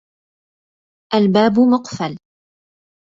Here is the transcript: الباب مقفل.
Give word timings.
الباب 1.13 1.59
مقفل. 1.59 2.17